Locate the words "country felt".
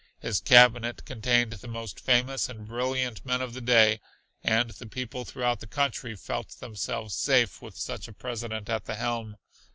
5.67-6.59